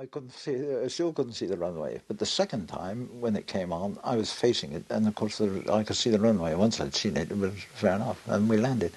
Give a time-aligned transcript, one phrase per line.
[0.00, 2.00] I couldn't see, uh, I still couldn't see the runway.
[2.06, 5.38] But the second time, when it came on, I was facing it, and of course
[5.38, 6.54] the, I could see the runway.
[6.54, 8.92] Once I'd seen it, it was fair enough, and we landed.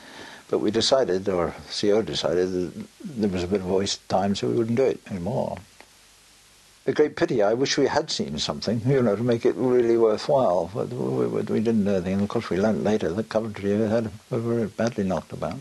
[0.48, 4.48] But we decided, or CO decided, that there was a bit of waste time, so
[4.48, 5.58] we wouldn't do it anymore.
[6.86, 7.42] A great pity.
[7.42, 10.70] I wish we had seen something, you know, to make it really worthwhile.
[10.72, 12.14] But we, we, we didn't do anything.
[12.14, 15.58] And of course, we learned later that Coventry had were very badly knocked about.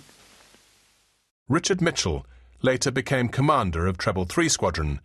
[1.49, 2.27] Richard Mitchell
[2.61, 5.01] later became commander of Treble 3 Squadron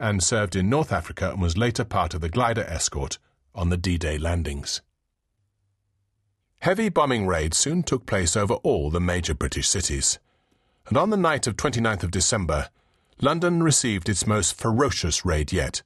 [0.00, 3.18] and served in North Africa and was later part of the glider escort
[3.54, 4.80] on the D-Day landings.
[6.60, 10.18] Heavy bombing raids soon took place over all the major British cities,
[10.88, 12.68] and on the night of 29th of December,
[13.20, 15.82] London received its most ferocious raid yet,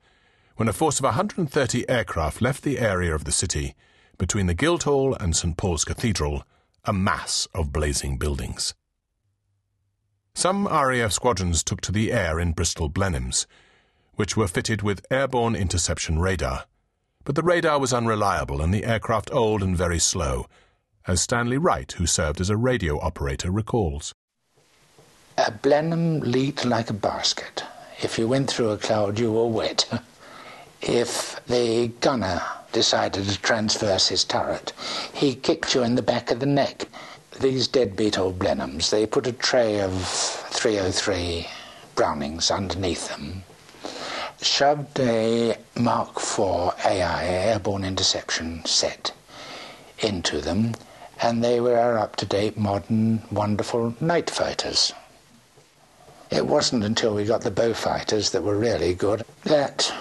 [0.56, 3.74] when a force of 130 aircraft left the area of the city
[4.18, 6.44] between the Guildhall and St Paul's Cathedral,
[6.84, 8.74] a mass of blazing buildings.
[10.34, 13.46] Some RAF squadrons took to the air in Bristol Blenheims,
[14.16, 16.64] which were fitted with airborne interception radar.
[17.24, 20.46] But the radar was unreliable and the aircraft old and very slow,
[21.06, 24.12] as Stanley Wright, who served as a radio operator, recalls.
[25.38, 27.64] A Blenheim leaked like a basket.
[28.02, 29.88] If you went through a cloud, you were wet.
[30.82, 34.72] if the gunner decided to transverse his turret,
[35.14, 36.88] he kicked you in the back of the neck.
[37.40, 41.46] These deadbeat old Blenheims, they put a tray of 303
[41.94, 43.44] Brownings underneath them
[44.44, 49.12] shoved a Mark IV AI airborne interception set
[49.98, 50.74] into them,
[51.22, 54.92] and they were up to date, modern, wonderful night fighters.
[56.30, 59.92] It wasn't until we got the Beaufighters that were really good that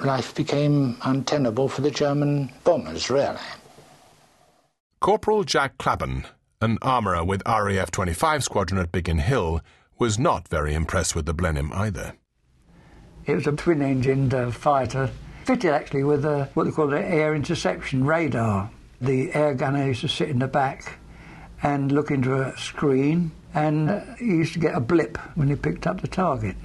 [0.00, 3.38] life became untenable for the German bombers, really.
[5.00, 6.24] Corporal Jack Clabban,
[6.60, 9.60] an armourer with RAF 25 Squadron at Biggin Hill,
[9.98, 12.14] was not very impressed with the Blenheim either.
[13.24, 15.10] It was a twin-engined uh, fighter,
[15.44, 18.70] fitted actually with a, what they call an air interception radar.
[19.00, 20.98] The air gunner used to sit in the back
[21.62, 25.54] and look into a screen, and uh, he used to get a blip when he
[25.54, 26.56] picked up the target,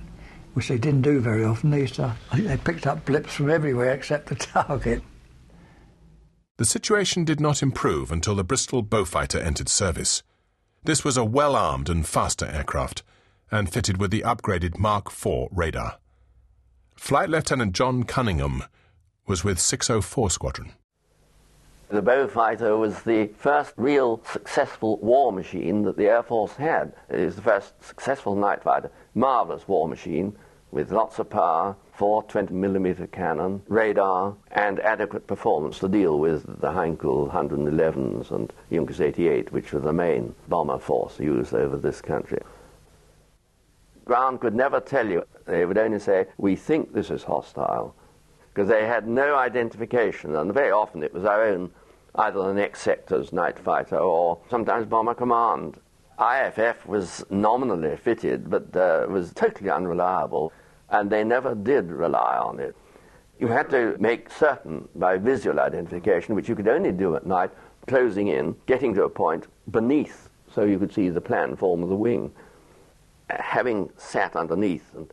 [0.54, 1.70] which they didn't do very often.
[1.70, 5.04] They used to, they picked up blips from everywhere except the target.
[6.58, 10.24] The situation did not improve until the Bristol Beaufighter entered service.
[10.84, 13.04] This was a well armed and faster aircraft,
[13.52, 16.00] and fitted with the upgraded Mark IV radar.
[16.98, 18.64] Flight Lieutenant John Cunningham
[19.28, 20.74] was with 604 Squadron.
[21.90, 26.92] The Beaufighter was the first real successful war machine that the Air Force had.
[27.10, 28.92] It was the first successful night fighter.
[29.16, 30.36] Marvelous war machine
[30.72, 36.46] with lots of power, four 20 millimeter cannon, radar, and adequate performance to deal with
[36.60, 42.02] the Heinkel 111s and Junkers 88, which were the main bomber force used over this
[42.02, 42.42] country.
[44.04, 45.24] Ground could never tell you.
[45.48, 47.96] They would only say, we think this is hostile,
[48.54, 51.72] because they had no identification, and very often it was our own,
[52.16, 55.78] either the next sector's night fighter or sometimes bomber command.
[56.20, 60.52] IFF was nominally fitted, but uh, was totally unreliable,
[60.90, 62.76] and they never did rely on it.
[63.40, 67.52] You had to make certain by visual identification, which you could only do at night,
[67.86, 71.90] closing in, getting to a point beneath so you could see the plan form of
[71.90, 72.34] the wing
[73.30, 75.12] having sat underneath, and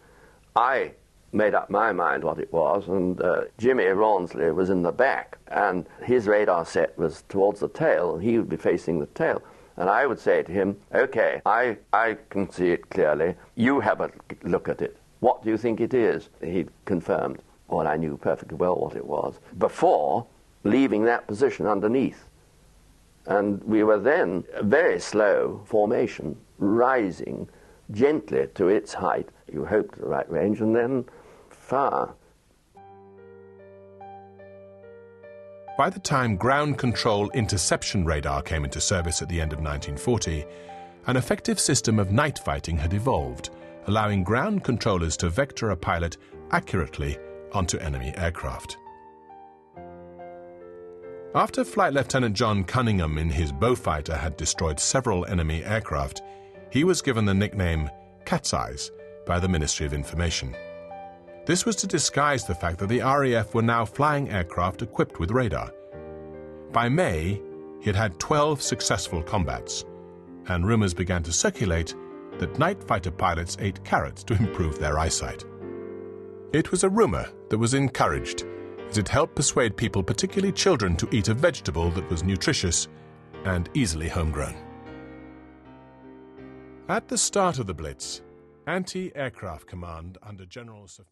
[0.56, 0.92] I
[1.32, 5.36] made up my mind what it was, and uh, Jimmy Rawnsley was in the back,
[5.48, 9.42] and his radar set was towards the tail, and he would be facing the tail.
[9.76, 13.34] And I would say to him, okay, I, I can see it clearly.
[13.56, 14.12] You have a
[14.44, 14.96] look at it.
[15.18, 16.28] What do you think it is?
[16.40, 17.40] He confirmed.
[17.66, 20.26] Well, I knew perfectly well what it was before
[20.62, 22.28] leaving that position underneath.
[23.26, 27.48] And we were then a very slow formation, rising
[27.90, 29.30] gently to its height.
[29.52, 31.04] You hope to the right range and then
[31.50, 32.14] fire.
[35.76, 40.44] By the time ground control interception radar came into service at the end of 1940,
[41.06, 43.50] an effective system of night fighting had evolved,
[43.88, 46.16] allowing ground controllers to vector a pilot
[46.52, 47.18] accurately
[47.52, 48.78] onto enemy aircraft.
[51.34, 56.22] After Flight Lieutenant John Cunningham in his Beaufighter had destroyed several enemy aircraft,
[56.70, 57.90] he was given the nickname
[58.24, 58.92] Cat's Eyes
[59.26, 60.54] by the Ministry of Information.
[61.46, 65.30] This was to disguise the fact that the RAF were now flying aircraft equipped with
[65.30, 65.72] radar.
[66.72, 67.40] By May,
[67.80, 69.84] he had had 12 successful combats,
[70.48, 71.94] and rumors began to circulate
[72.38, 75.44] that night fighter pilots ate carrots to improve their eyesight.
[76.52, 78.44] It was a rumor that was encouraged,
[78.88, 82.88] as it helped persuade people, particularly children, to eat a vegetable that was nutritious
[83.44, 84.54] and easily homegrown.
[86.88, 88.22] At the start of the Blitz,
[88.66, 91.04] Anti Aircraft Command under General Sir